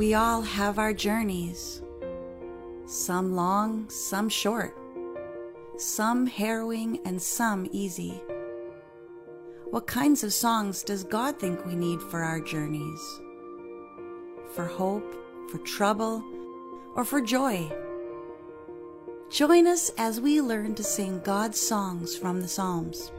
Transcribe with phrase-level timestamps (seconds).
[0.00, 1.82] We all have our journeys,
[2.86, 4.74] some long, some short,
[5.76, 8.22] some harrowing, and some easy.
[9.68, 13.20] What kinds of songs does God think we need for our journeys?
[14.54, 15.14] For hope,
[15.50, 16.24] for trouble,
[16.94, 17.70] or for joy?
[19.28, 23.12] Join us as we learn to sing God's songs from the Psalms.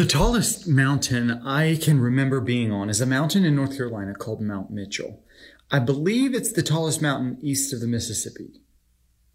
[0.00, 4.40] The tallest mountain I can remember being on is a mountain in North Carolina called
[4.40, 5.22] Mount Mitchell.
[5.70, 8.62] I believe it's the tallest mountain east of the Mississippi.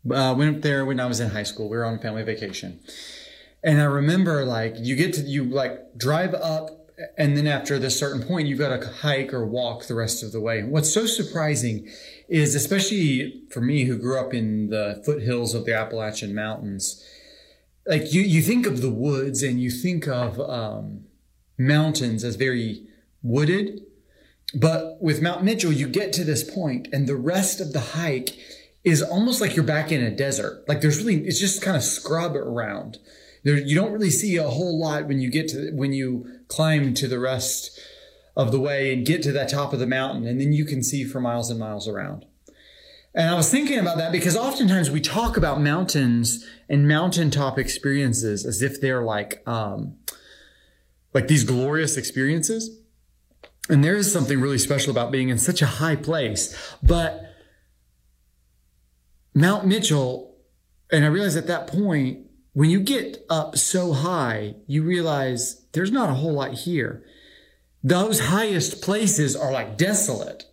[0.09, 1.69] Uh, went up there when I was in high school.
[1.69, 2.79] We were on family vacation.
[3.63, 7.99] And I remember like you get to, you like drive up and then after this
[7.99, 10.57] certain point, you've got to hike or walk the rest of the way.
[10.57, 11.87] And what's so surprising
[12.27, 17.05] is, especially for me who grew up in the foothills of the Appalachian Mountains,
[17.87, 21.05] like you, you think of the woods and you think of um,
[21.57, 22.87] mountains as very
[23.21, 23.81] wooded.
[24.53, 28.37] But with Mount Mitchell, you get to this point and the rest of the hike
[28.83, 30.63] is almost like you're back in a desert.
[30.67, 32.99] Like there's really, it's just kind of scrub around.
[33.43, 36.93] There, you don't really see a whole lot when you get to, when you climb
[36.95, 37.79] to the rest
[38.35, 40.25] of the way and get to that top of the mountain.
[40.27, 42.25] And then you can see for miles and miles around.
[43.15, 48.45] And I was thinking about that because oftentimes we talk about mountains and mountaintop experiences
[48.45, 49.95] as if they're like, um,
[51.13, 52.81] like these glorious experiences.
[53.69, 56.75] And there is something really special about being in such a high place.
[56.83, 57.33] But
[59.33, 60.35] Mount Mitchell,
[60.91, 65.91] and I realized at that point, when you get up so high, you realize there's
[65.91, 67.05] not a whole lot here.
[67.81, 70.45] Those highest places are like desolate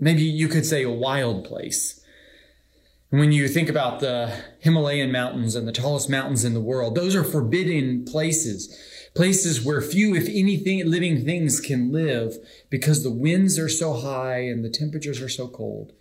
[0.00, 2.00] maybe you could say a wild place.
[3.10, 7.16] When you think about the Himalayan mountains and the tallest mountains in the world, those
[7.16, 8.76] are forbidden places,
[9.14, 12.36] places where few, if anything, living things can live
[12.70, 15.92] because the winds are so high and the temperatures are so cold.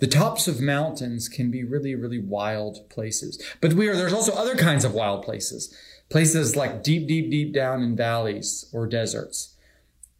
[0.00, 3.40] The tops of mountains can be really, really wild places.
[3.60, 5.72] But we are, there's also other kinds of wild places.
[6.08, 9.54] Places like deep, deep, deep down in valleys or deserts.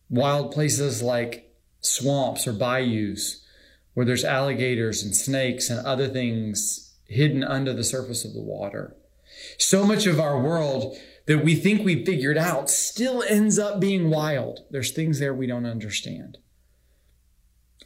[0.09, 1.50] Wild places like
[1.81, 3.45] swamps or bayous
[3.95, 8.97] where there's alligators and snakes and other things hidden under the surface of the water.
[9.59, 10.97] So much of our world
[11.27, 14.61] that we think we figured out still ends up being wild.
[14.71, 16.39] There's things there we don't understand.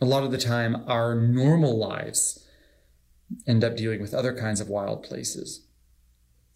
[0.01, 2.47] A lot of the time, our normal lives
[3.47, 5.67] end up dealing with other kinds of wild places.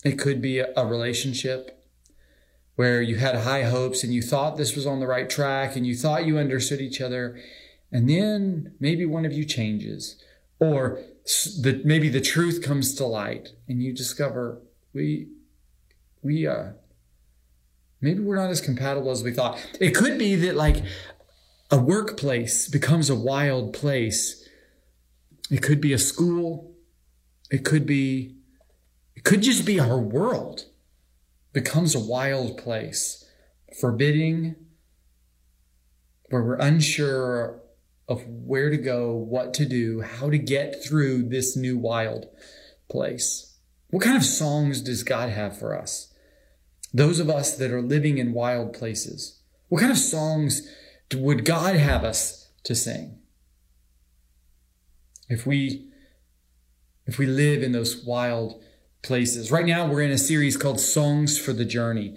[0.04, 1.77] It could be a relationship
[2.78, 5.84] where you had high hopes and you thought this was on the right track and
[5.84, 7.36] you thought you understood each other.
[7.90, 10.14] And then maybe one of you changes
[10.60, 11.00] or
[11.60, 14.62] the, maybe the truth comes to light and you discover
[14.94, 15.26] we,
[16.22, 16.74] we, uh,
[18.00, 19.58] maybe we're not as compatible as we thought.
[19.80, 20.84] It could be that like
[21.72, 24.48] a workplace becomes a wild place.
[25.50, 26.76] It could be a school.
[27.50, 28.36] It could be,
[29.16, 30.67] it could just be our world
[31.52, 33.24] becomes a wild place,
[33.80, 34.56] forbidding,
[36.30, 37.62] where we're unsure
[38.08, 42.26] of where to go, what to do, how to get through this new wild
[42.88, 43.58] place.
[43.90, 46.12] What kind of songs does God have for us?
[46.92, 49.40] Those of us that are living in wild places.
[49.68, 50.66] What kind of songs
[51.14, 53.18] would God have us to sing?
[55.28, 55.90] If we,
[57.06, 58.62] if we live in those wild
[59.02, 59.50] places.
[59.50, 62.16] Right now, we're in a series called Songs for the Journey.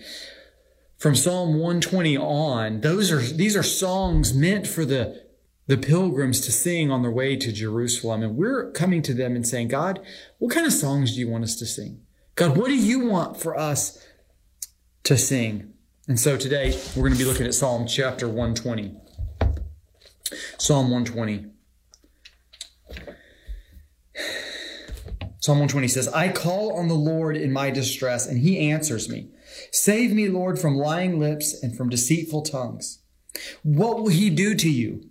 [0.98, 5.24] From Psalm 120 on, those are these are songs meant for the
[5.68, 8.24] the pilgrims to sing on their way to Jerusalem.
[8.24, 10.00] And we're coming to them and saying, God,
[10.38, 12.02] what kind of songs do you want us to sing?
[12.36, 14.06] God, what do you want for us
[15.04, 15.74] to sing?
[16.08, 18.96] And so today we're going to be looking at Psalm chapter 120.
[20.58, 21.46] Psalm 120.
[25.42, 29.30] Psalm 120 says, I call on the Lord in my distress, and he answers me.
[29.72, 33.00] Save me, Lord, from lying lips and from deceitful tongues.
[33.64, 35.10] What will he do to you?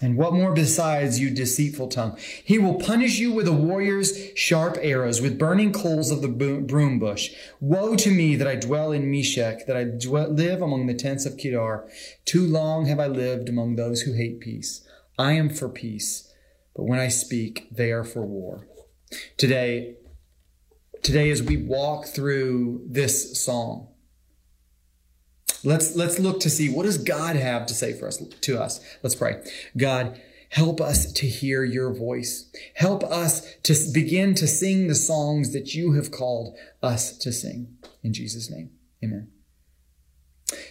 [0.00, 2.16] And what more besides, you deceitful tongue?
[2.44, 7.00] He will punish you with a warrior's sharp arrows, with burning coals of the broom
[7.00, 7.32] bush.
[7.58, 11.26] Woe to me that I dwell in Meshech, that I dwell, live among the tents
[11.26, 11.88] of Kedar.
[12.24, 14.86] Too long have I lived among those who hate peace.
[15.18, 16.32] I am for peace,
[16.76, 18.68] but when I speak, they are for war.
[19.36, 19.96] Today,
[21.02, 23.88] today as we walk through this song,
[25.64, 28.80] let's let's look to see what does God have to say for us to us.
[29.02, 29.42] Let's pray.
[29.76, 30.20] God,
[30.50, 32.50] Help us to hear your voice.
[32.74, 37.76] Help us to begin to sing the songs that you have called us to sing.
[38.02, 38.70] In Jesus' name,
[39.02, 39.30] amen.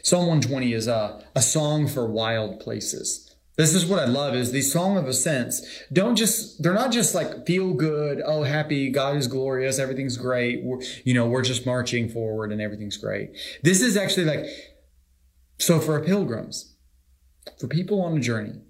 [0.03, 3.28] Psalm 120 is a, a song for wild places.
[3.59, 7.13] This is what I love is the song of ascents don't just, they're not just
[7.13, 8.21] like feel good.
[8.25, 8.89] Oh, happy.
[8.89, 9.79] God is glorious.
[9.79, 10.63] Everything's great.
[10.63, 13.31] We're, you know, we're just marching forward and everything's great.
[13.61, 14.45] This is actually like,
[15.57, 16.73] so for pilgrims,
[17.59, 18.61] for people on a journey,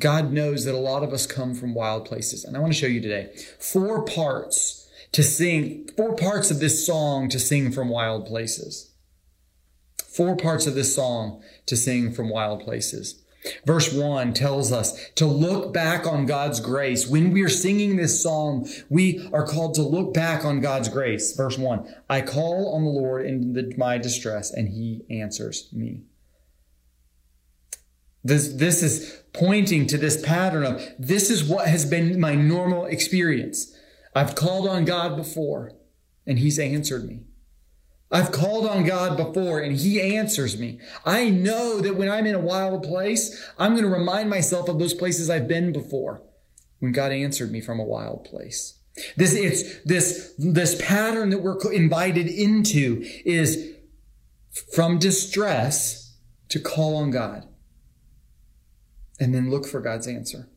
[0.00, 2.42] God knows that a lot of us come from wild places.
[2.42, 6.84] And I want to show you today four parts to sing, four parts of this
[6.84, 8.92] song to sing from wild places.
[10.16, 13.21] Four parts of this song to sing from wild places.
[13.66, 17.08] Verse 1 tells us to look back on God's grace.
[17.08, 21.34] When we are singing this song, we are called to look back on God's grace.
[21.34, 26.02] Verse 1 I call on the Lord in the, my distress, and he answers me.
[28.24, 32.86] This, this is pointing to this pattern of this is what has been my normal
[32.86, 33.76] experience.
[34.14, 35.72] I've called on God before,
[36.26, 37.24] and he's answered me.
[38.12, 40.78] I've called on God before and he answers me.
[41.04, 44.78] I know that when I'm in a wild place, I'm going to remind myself of
[44.78, 46.22] those places I've been before
[46.78, 48.78] when God answered me from a wild place.
[49.16, 53.72] This, it's this, this pattern that we're invited into is
[54.74, 56.14] from distress
[56.50, 57.48] to call on God
[59.18, 60.50] and then look for God's answer.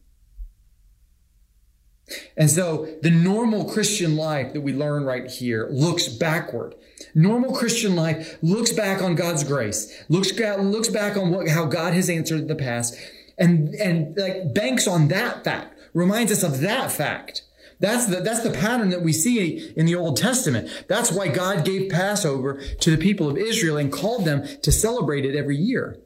[2.38, 6.76] And so the normal Christian life that we learn right here looks backward.
[7.14, 11.94] Normal Christian life looks back on God's grace, looks, looks back on what, how God
[11.94, 12.96] has answered in the past
[13.38, 17.44] and, and like banks on that fact, reminds us of that fact.
[17.80, 20.70] That's the, that's the pattern that we see in the Old Testament.
[20.88, 25.26] That's why God gave Passover to the people of Israel and called them to celebrate
[25.26, 26.00] it every year.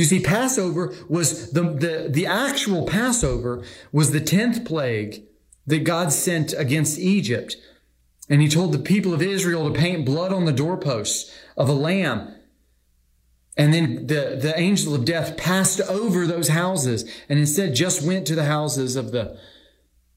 [0.00, 3.62] You see, Passover was the, the, the actual Passover
[3.92, 5.24] was the 10th plague
[5.66, 7.58] that God sent against Egypt.
[8.26, 11.74] And he told the people of Israel to paint blood on the doorposts of a
[11.74, 12.34] lamb.
[13.58, 18.26] And then the, the angel of death passed over those houses and instead just went
[18.28, 19.38] to the houses of the,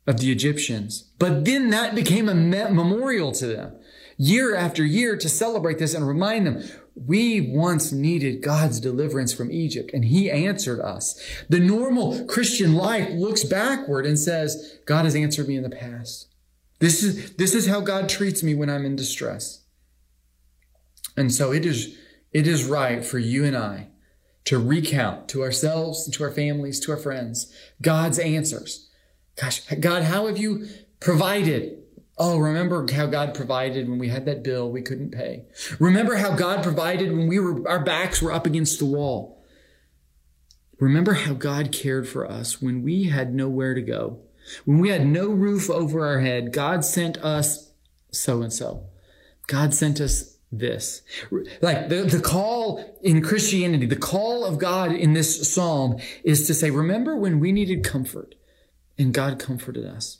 [0.07, 1.11] of the Egyptians.
[1.19, 3.75] But then that became a memorial to them
[4.17, 6.63] year after year to celebrate this and remind them
[6.95, 11.19] we once needed God's deliverance from Egypt and he answered us.
[11.49, 16.27] The normal Christian life looks backward and says, God has answered me in the past.
[16.79, 19.61] This is, this is how God treats me when I'm in distress.
[21.15, 21.97] And so it is,
[22.31, 23.87] it is right for you and I
[24.45, 27.51] to recount to ourselves, and to our families, to our friends,
[27.81, 28.89] God's answers.
[29.39, 30.67] Gosh, God, how have you
[30.99, 31.82] provided
[32.17, 35.45] Oh, remember how God provided when we had that bill we couldn't pay.
[35.79, 39.43] Remember how God provided when we were, our backs were up against the wall.
[40.79, 44.19] Remember how God cared for us when we had nowhere to go.
[44.65, 47.71] When we had no roof over our head, God sent us
[48.11, 48.85] so and so.
[49.47, 51.01] God sent us this.
[51.61, 56.53] Like the, the call in Christianity, the call of God in this psalm is to
[56.53, 58.35] say, remember when we needed comfort
[58.97, 60.19] and God comforted us.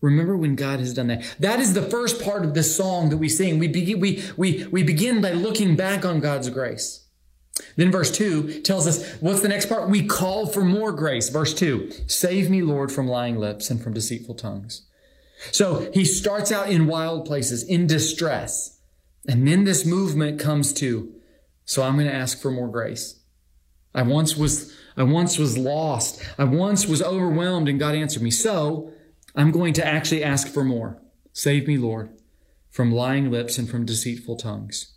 [0.00, 1.24] Remember when God has done that.
[1.40, 3.58] That is the first part of this song that we sing.
[3.58, 7.04] We begin, we, we, we begin by looking back on God's grace.
[7.76, 9.88] Then verse 2 tells us, what's the next part?
[9.88, 11.28] We call for more grace.
[11.28, 14.86] Verse 2 Save me, Lord, from lying lips and from deceitful tongues.
[15.52, 18.78] So he starts out in wild places, in distress.
[19.28, 21.12] And then this movement comes to,
[21.64, 23.20] so I'm going to ask for more grace.
[23.94, 26.22] I once was, I once was lost.
[26.38, 28.30] I once was overwhelmed and God answered me.
[28.30, 28.92] So
[29.38, 31.00] I'm going to actually ask for more.
[31.32, 32.10] Save me, Lord,
[32.68, 34.96] from lying lips and from deceitful tongues.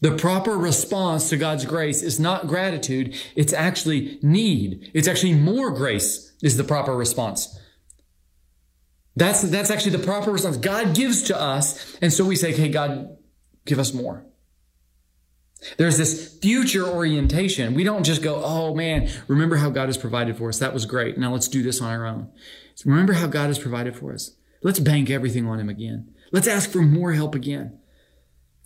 [0.00, 3.14] The proper response to God's grace is not gratitude.
[3.36, 4.90] It's actually need.
[4.94, 7.56] It's actually more grace is the proper response.
[9.14, 10.56] That's, that's actually the proper response.
[10.56, 11.96] God gives to us.
[12.00, 13.14] And so we say, okay, God,
[13.66, 14.24] give us more.
[15.76, 17.74] There's this future orientation.
[17.74, 20.58] We don't just go, oh man, remember how God has provided for us.
[20.58, 21.18] That was great.
[21.18, 22.30] Now let's do this on our own.
[22.74, 24.36] So remember how God has provided for us.
[24.62, 26.12] Let's bank everything on Him again.
[26.32, 27.78] Let's ask for more help again.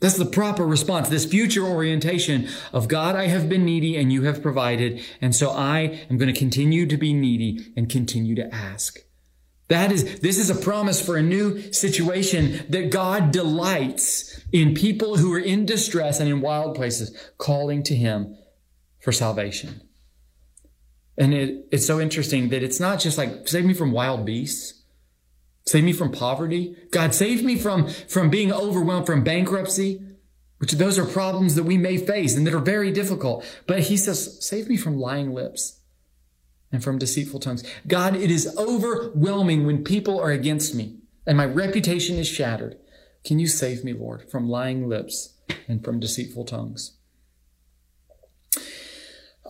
[0.00, 1.08] That's the proper response.
[1.08, 5.02] This future orientation of God, I have been needy and you have provided.
[5.22, 8.98] And so I am going to continue to be needy and continue to ask.
[9.68, 15.16] That is, this is a promise for a new situation that God delights in people
[15.16, 18.36] who are in distress and in wild places, calling to Him
[19.00, 19.82] for salvation.
[21.18, 24.82] And it, it's so interesting that it's not just like, save me from wild beasts.
[25.66, 26.76] Save me from poverty.
[26.92, 30.00] God, save me from, from being overwhelmed, from bankruptcy,
[30.58, 33.44] which those are problems that we may face and that are very difficult.
[33.66, 35.80] But he says, save me from lying lips.
[36.72, 37.64] And from deceitful tongues.
[37.86, 42.76] God, it is overwhelming when people are against me and my reputation is shattered.
[43.24, 45.34] Can you save me, Lord, from lying lips
[45.68, 46.96] and from deceitful tongues?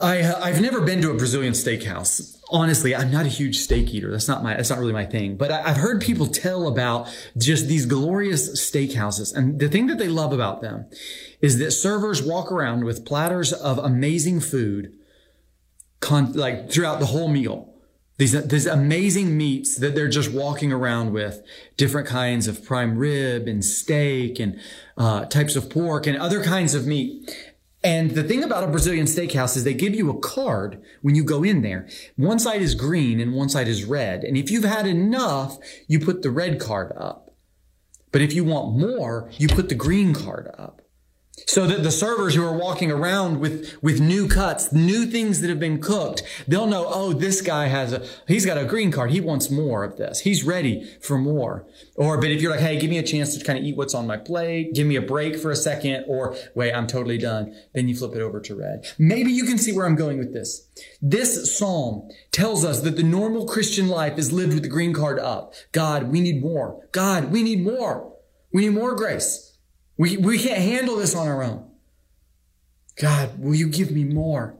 [0.01, 2.37] I, uh, I've never been to a Brazilian steakhouse.
[2.51, 4.11] Honestly, I'm not a huge steak eater.
[4.11, 5.37] That's not my, that's not really my thing.
[5.37, 9.35] But I, I've heard people tell about just these glorious steakhouses.
[9.35, 10.87] And the thing that they love about them
[11.41, 14.93] is that servers walk around with platters of amazing food,
[16.01, 17.73] con, like throughout the whole meal.
[18.19, 21.43] These, these amazing meats that they're just walking around with,
[21.77, 24.59] different kinds of prime rib and steak and
[24.97, 27.31] uh, types of pork and other kinds of meat.
[27.85, 31.23] And the thing about a Brazilian steakhouse is they give you a card when you
[31.23, 31.87] go in there.
[32.17, 34.25] One side is green and one side is red.
[34.25, 37.35] And if you've had enough, you put the red card up.
[38.13, 40.81] But if you want more, you put the green card up.
[41.45, 45.51] So that the servers who are walking around with, with new cuts, new things that
[45.51, 49.11] have been cooked, they'll know, oh, this guy has a, he's got a green card.
[49.11, 50.21] He wants more of this.
[50.21, 51.67] He's ready for more.
[51.95, 53.95] Or, but if you're like, hey, give me a chance to kind of eat what's
[53.95, 57.55] on my plate, give me a break for a second, or wait, I'm totally done.
[57.75, 58.87] Then you flip it over to red.
[58.99, 60.67] Maybe you can see where I'm going with this.
[61.03, 65.19] This psalm tells us that the normal Christian life is lived with the green card
[65.19, 65.53] up.
[65.73, 66.89] God, we need more.
[66.93, 68.15] God, we need more.
[68.53, 69.56] We need more grace.
[69.99, 71.71] We, we can't handle this on our own.
[73.01, 74.57] God, will you give me more?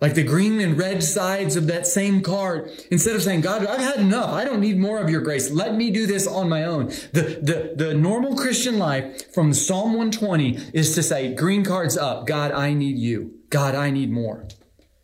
[0.00, 2.70] Like the green and red sides of that same card.
[2.90, 4.30] Instead of saying, God, I've had enough.
[4.30, 5.50] I don't need more of your grace.
[5.50, 6.86] Let me do this on my own.
[7.12, 12.26] The, the, the normal Christian life from Psalm 120 is to say, green cards up.
[12.26, 13.40] God, I need you.
[13.50, 14.46] God, I need more.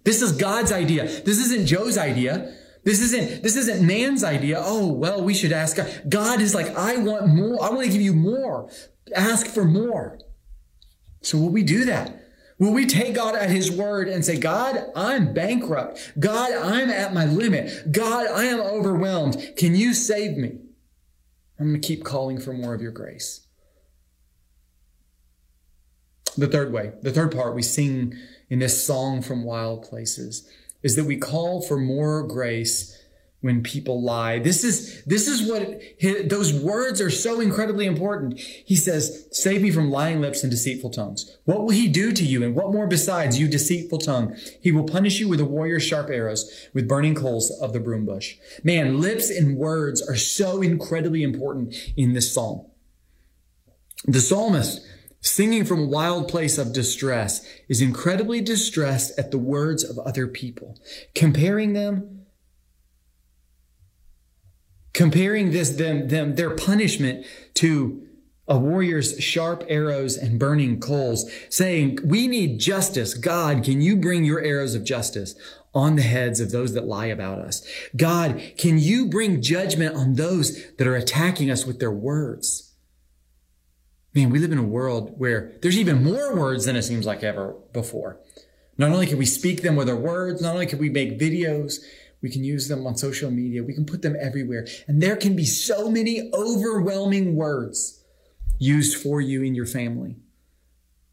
[0.04, 1.04] This is God's idea.
[1.04, 2.54] This isn't Joe's idea.
[2.84, 4.60] This isn't, this isn't man's idea.
[4.62, 6.02] Oh, well, we should ask God.
[6.08, 7.64] God is like, I want more.
[7.64, 8.70] I want to give you more
[9.14, 10.18] ask for more.
[11.22, 12.20] So will we do that?
[12.58, 16.12] Will we take God at his word and say, God, I'm bankrupt.
[16.18, 17.90] God, I'm at my limit.
[17.90, 19.54] God, I am overwhelmed.
[19.56, 20.58] Can you save me?
[21.58, 23.46] I'm going to keep calling for more of your grace.
[26.36, 28.14] The third way, the third part we sing
[28.48, 30.48] in this song from wild places
[30.82, 32.98] is that we call for more grace
[33.44, 34.38] when people lie.
[34.38, 35.78] This is, this is what,
[36.30, 38.40] those words are so incredibly important.
[38.40, 41.36] He says, save me from lying lips and deceitful tongues.
[41.44, 42.42] What will he do to you?
[42.42, 44.34] And what more besides you deceitful tongue?
[44.62, 48.06] He will punish you with a warrior's sharp arrows, with burning coals of the broom
[48.06, 48.36] bush.
[48.62, 52.64] Man, lips and words are so incredibly important in this psalm.
[54.06, 54.80] The psalmist,
[55.20, 60.26] singing from a wild place of distress, is incredibly distressed at the words of other
[60.26, 60.78] people,
[61.14, 62.23] comparing them
[64.94, 68.00] comparing this them them their punishment to
[68.46, 73.14] a warrior's sharp arrows and burning coals, saying, We need justice.
[73.14, 75.34] God, can you bring your arrows of justice
[75.74, 77.66] on the heads of those that lie about us?
[77.96, 82.72] God, can you bring judgment on those that are attacking us with their words?
[84.14, 87.24] Man, we live in a world where there's even more words than it seems like
[87.24, 88.20] ever before.
[88.76, 91.78] Not only can we speak them with our words, not only can we make videos,
[92.24, 93.62] we can use them on social media.
[93.62, 94.66] We can put them everywhere.
[94.88, 98.02] And there can be so many overwhelming words
[98.58, 100.16] used for you in your family,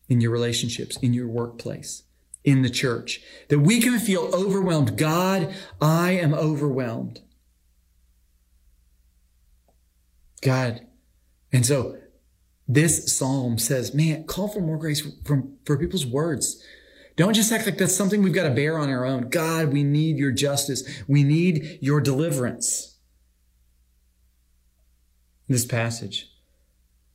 [0.07, 2.03] in your relationships, in your workplace,
[2.45, 4.97] in the church, that we can feel overwhelmed.
[4.97, 7.19] God, I am overwhelmed.
[10.41, 10.87] God.
[11.51, 11.97] And so
[12.69, 16.63] this psalm says, man, call for more grace from, for people's words.
[17.21, 19.29] Don't just act like that's something we've got to bear on our own.
[19.29, 21.03] God, we need your justice.
[21.07, 22.97] We need your deliverance.
[25.47, 26.31] This passage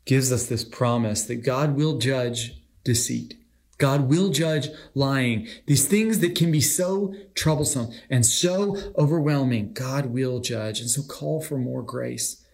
[0.04, 3.34] gives us this promise that God will judge deceit.
[3.78, 5.48] God will judge lying.
[5.66, 10.78] These things that can be so troublesome and so overwhelming, God will judge.
[10.78, 12.46] And so call for more grace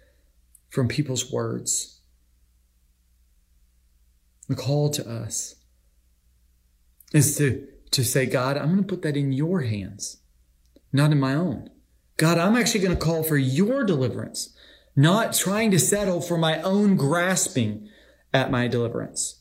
[0.70, 2.00] from people's words.
[4.48, 5.56] The call to us
[7.12, 10.18] is to, to say, God, I'm going to put that in your hands,
[10.92, 11.70] not in my own.
[12.16, 14.54] God, I'm actually going to call for your deliverance,
[14.94, 17.88] not trying to settle for my own grasping
[18.32, 19.40] at my deliverance.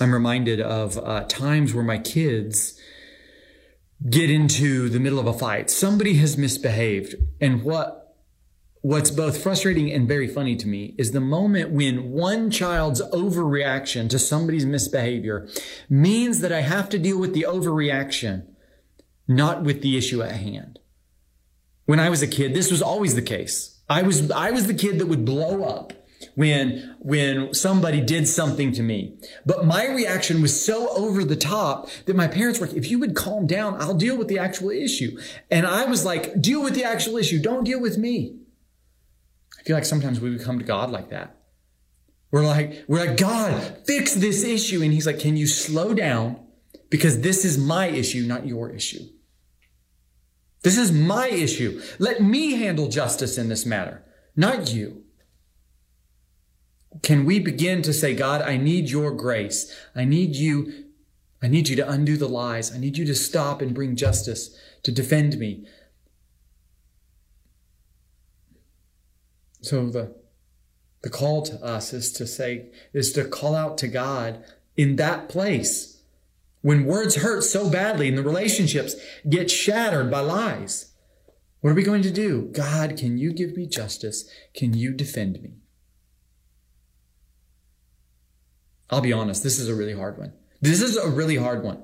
[0.00, 2.78] I'm reminded of uh, times where my kids
[4.10, 5.70] get into the middle of a fight.
[5.70, 7.14] Somebody has misbehaved.
[7.40, 8.05] And what
[8.86, 14.08] what's both frustrating and very funny to me is the moment when one child's overreaction
[14.08, 15.48] to somebody's misbehavior
[15.90, 18.46] means that I have to deal with the overreaction,
[19.26, 20.78] not with the issue at hand.
[21.86, 23.80] When I was a kid, this was always the case.
[23.88, 25.92] I was, I was the kid that would blow up
[26.36, 29.18] when when somebody did something to me.
[29.44, 33.00] But my reaction was so over the top that my parents were like, if you
[33.00, 35.18] would calm down, I'll deal with the actual issue.
[35.50, 37.42] And I was like, deal with the actual issue.
[37.42, 38.45] Don't deal with me.
[39.66, 41.36] Feel like sometimes we come to God like that.
[42.30, 44.80] We're like, we're like, God, fix this issue.
[44.80, 46.40] And he's like, can you slow down?
[46.88, 49.02] Because this is my issue, not your issue.
[50.62, 51.82] This is my issue.
[51.98, 54.04] Let me handle justice in this matter,
[54.36, 55.02] not you.
[57.02, 59.74] Can we begin to say, God, I need your grace.
[59.96, 60.84] I need you.
[61.42, 62.72] I need you to undo the lies.
[62.72, 65.66] I need you to stop and bring justice to defend me.
[69.66, 70.14] So the,
[71.02, 74.44] the call to us is to say, is to call out to God
[74.76, 76.02] in that place
[76.62, 78.94] when words hurt so badly and the relationships
[79.28, 80.92] get shattered by lies.
[81.60, 82.48] What are we going to do?
[82.52, 84.30] God, can you give me justice?
[84.54, 85.54] Can you defend me?
[88.88, 90.32] I'll be honest, this is a really hard one.
[90.60, 91.82] This is a really hard one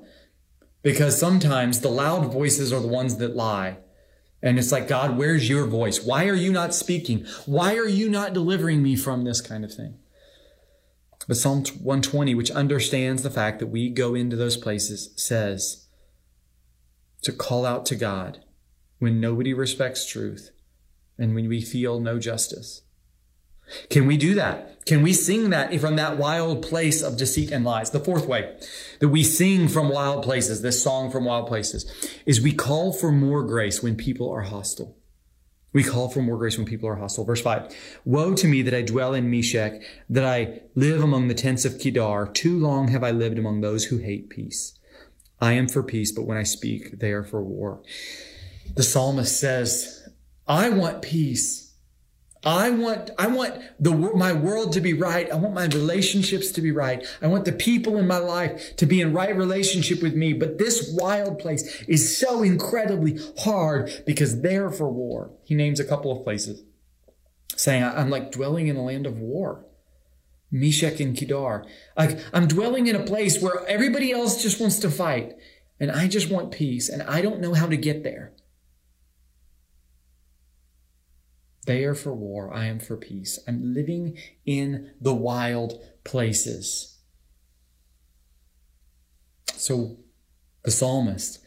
[0.83, 3.79] because sometimes the loud voices are the ones that lie.
[4.43, 6.03] And it's like, God, where's your voice?
[6.03, 7.25] Why are you not speaking?
[7.45, 9.97] Why are you not delivering me from this kind of thing?
[11.27, 15.87] But Psalm 120, which understands the fact that we go into those places, says
[17.21, 18.43] to call out to God
[18.99, 20.51] when nobody respects truth
[21.17, 22.82] and when we feel no justice.
[23.89, 24.85] Can we do that?
[24.85, 27.91] Can we sing that from that wild place of deceit and lies?
[27.91, 28.57] The fourth way
[28.99, 31.89] that we sing from wild places, this song from wild places,
[32.25, 34.97] is we call for more grace when people are hostile.
[35.71, 37.25] We call for more grace when people are hostile.
[37.25, 37.73] Verse 5
[38.05, 41.79] Woe to me that I dwell in Meshech, that I live among the tents of
[41.79, 42.27] Kedar.
[42.27, 44.77] Too long have I lived among those who hate peace.
[45.41, 47.81] I am for peace, but when I speak, they are for war.
[48.75, 50.07] The psalmist says,
[50.47, 51.62] I want peace.
[52.45, 55.31] I want, I want the, my world to be right.
[55.31, 57.05] I want my relationships to be right.
[57.21, 60.33] I want the people in my life to be in right relationship with me.
[60.33, 65.31] But this wild place is so incredibly hard because they're for war.
[65.43, 66.63] He names a couple of places
[67.55, 69.65] saying, I'm like dwelling in a land of war.
[70.51, 71.65] Meshech and Kedar.
[71.97, 75.33] Like I'm dwelling in a place where everybody else just wants to fight
[75.79, 78.31] and I just want peace and I don't know how to get there.
[81.65, 82.53] They are for war.
[82.53, 83.39] I am for peace.
[83.47, 86.97] I'm living in the wild places.
[89.55, 89.97] So
[90.63, 91.39] the psalmist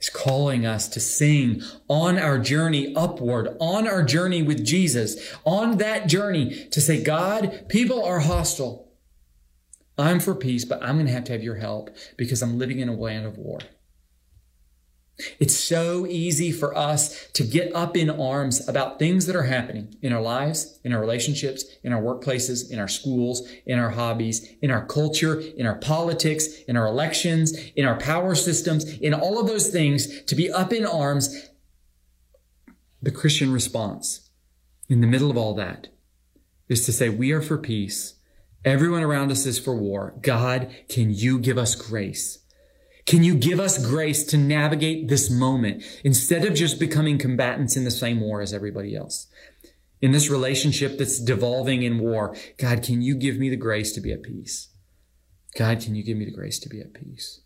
[0.00, 5.78] is calling us to sing on our journey upward, on our journey with Jesus, on
[5.78, 8.92] that journey to say, God, people are hostile.
[9.96, 12.80] I'm for peace, but I'm going to have to have your help because I'm living
[12.80, 13.60] in a land of war.
[15.38, 19.94] It's so easy for us to get up in arms about things that are happening
[20.02, 24.54] in our lives, in our relationships, in our workplaces, in our schools, in our hobbies,
[24.60, 29.38] in our culture, in our politics, in our elections, in our power systems, in all
[29.38, 31.48] of those things, to be up in arms.
[33.00, 34.30] The Christian response
[34.88, 35.88] in the middle of all that
[36.68, 38.14] is to say, we are for peace.
[38.64, 40.14] Everyone around us is for war.
[40.22, 42.43] God, can you give us grace?
[43.06, 47.84] Can you give us grace to navigate this moment instead of just becoming combatants in
[47.84, 49.26] the same war as everybody else?
[50.00, 54.00] In this relationship that's devolving in war, God, can you give me the grace to
[54.00, 54.68] be at peace?
[55.56, 57.40] God, can you give me the grace to be at peace?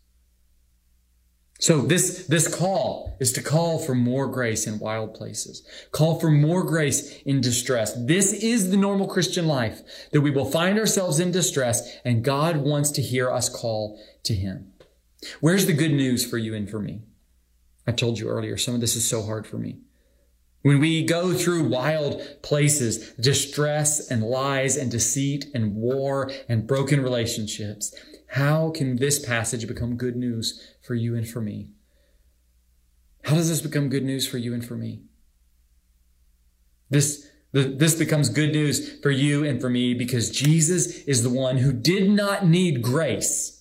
[1.61, 5.66] So this, this call is to call for more grace in wild places.
[5.90, 7.94] Call for more grace in distress.
[8.07, 12.59] This is the normal Christian life that we will find ourselves in distress and God
[12.59, 14.73] wants to hear us call to Him.
[15.40, 17.02] Where's the good news for you and for me?
[17.87, 19.78] I told you earlier, some of this is so hard for me.
[20.62, 27.00] When we go through wild places, distress and lies and deceit and war and broken
[27.00, 27.94] relationships,
[28.33, 31.68] how can this passage become good news for you and for me?
[33.24, 35.02] How does this become good news for you and for me?
[36.90, 41.59] This, this becomes good news for you and for me because Jesus is the one
[41.59, 43.58] who did not need grace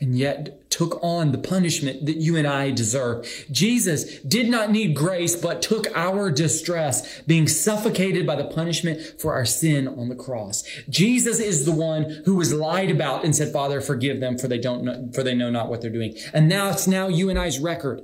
[0.00, 3.28] and yet took on the punishment that you and I deserve.
[3.50, 9.34] Jesus did not need grace, but took our distress, being suffocated by the punishment for
[9.34, 10.64] our sin on the cross.
[10.88, 14.58] Jesus is the one who was lied about and said, Father, forgive them for they
[14.58, 16.16] don't know, for they know not what they're doing.
[16.32, 18.02] And now it's now you and I's record.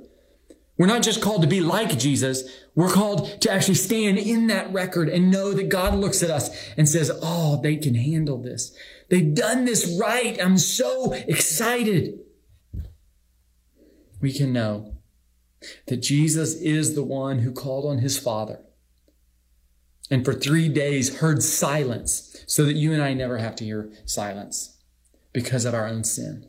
[0.77, 2.43] We're not just called to be like Jesus.
[2.75, 6.51] We're called to actually stand in that record and know that God looks at us
[6.77, 8.77] and says, Oh, they can handle this.
[9.09, 10.41] They've done this right.
[10.41, 12.19] I'm so excited.
[14.19, 14.95] We can know
[15.87, 18.59] that Jesus is the one who called on his Father
[20.09, 23.91] and for three days heard silence so that you and I never have to hear
[24.05, 24.77] silence
[25.33, 26.47] because of our own sin.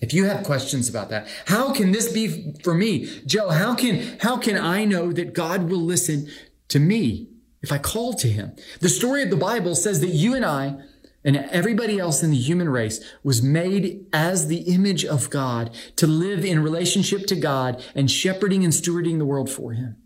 [0.00, 3.06] If you have questions about that, how can this be for me?
[3.24, 6.28] Joe, how can, how can I know that God will listen
[6.68, 7.30] to me
[7.66, 8.54] if I call to him?
[8.80, 10.76] The story of the Bible says that you and I
[11.24, 16.06] and everybody else in the human race was made as the image of God to
[16.06, 19.96] live in relationship to God and shepherding and stewarding the world for him.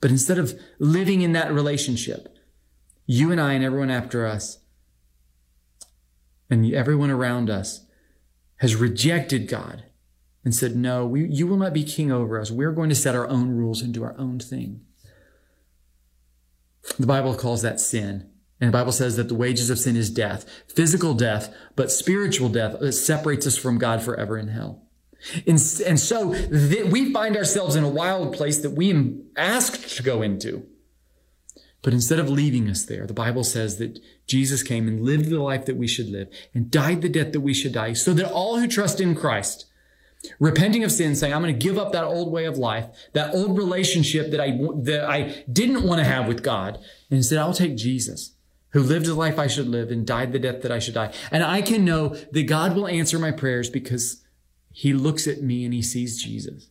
[0.00, 2.28] But instead of living in that relationship,
[3.06, 4.60] you and I and everyone after us
[6.48, 7.84] and everyone around us
[8.58, 9.82] has rejected God
[10.44, 12.52] and said, No, we, you will not be king over us.
[12.52, 14.82] We're going to set our own rules and do our own thing.
[16.98, 18.28] The Bible calls that sin.
[18.60, 22.48] And the Bible says that the wages of sin is death, physical death, but spiritual
[22.48, 24.84] death that separates us from God forever in hell.
[25.46, 30.02] And, and so th- we find ourselves in a wild place that we asked to
[30.02, 30.66] go into.
[31.82, 35.42] But instead of leaving us there, the Bible says that Jesus came and lived the
[35.42, 38.30] life that we should live and died the death that we should die so that
[38.30, 39.66] all who trust in Christ,
[40.38, 43.34] repenting of sin, saying, I'm going to give up that old way of life, that
[43.34, 46.76] old relationship that I, that I didn't want to have with God.
[47.10, 48.34] And instead, I'll take Jesus
[48.72, 51.12] who lived the life I should live and died the death that I should die.
[51.30, 54.22] And I can know that God will answer my prayers because
[54.72, 56.68] he looks at me and he sees Jesus.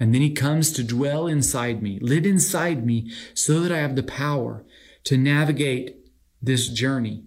[0.00, 3.94] And then he comes to dwell inside me, live inside me so that I have
[3.94, 4.64] the power
[5.04, 5.96] to navigate
[6.42, 7.24] this journey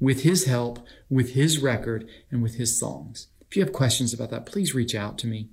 [0.00, 3.28] with his help, with his record, and with his songs.
[3.48, 5.48] If you have questions about that, please reach out to me.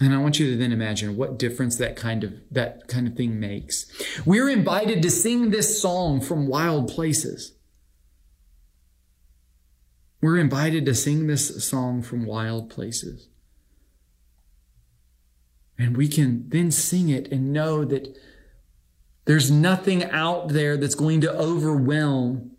[0.00, 3.14] And I want you to then imagine what difference that kind of that kind of
[3.14, 3.86] thing makes.
[4.26, 7.52] We're invited to sing this song from wild places.
[10.20, 13.28] We're invited to sing this song from wild places.
[15.78, 18.16] And we can then sing it and know that
[19.24, 22.52] there's nothing out there that's going to overwhelm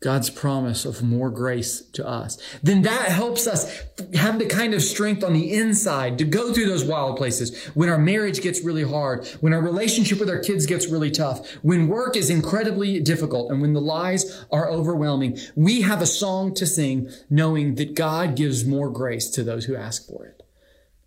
[0.00, 3.82] God's promise of more grace to us, then that helps us
[4.14, 7.88] have the kind of strength on the inside to go through those wild places when
[7.88, 11.88] our marriage gets really hard, when our relationship with our kids gets really tough, when
[11.88, 15.38] work is incredibly difficult, and when the lies are overwhelming.
[15.54, 19.76] We have a song to sing knowing that God gives more grace to those who
[19.76, 20.42] ask for it.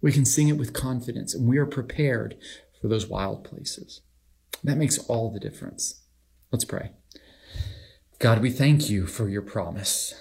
[0.01, 2.37] We can sing it with confidence and we are prepared
[2.81, 4.01] for those wild places.
[4.63, 6.03] That makes all the difference.
[6.51, 6.91] Let's pray.
[8.19, 10.13] God, we thank you for your promise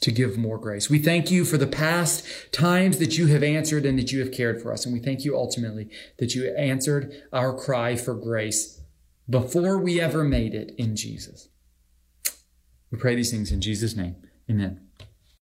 [0.00, 0.90] to give more grace.
[0.90, 4.32] We thank you for the past times that you have answered and that you have
[4.32, 4.84] cared for us.
[4.84, 8.80] And we thank you ultimately that you answered our cry for grace
[9.28, 11.48] before we ever made it in Jesus.
[12.90, 14.16] We pray these things in Jesus' name.
[14.50, 14.89] Amen.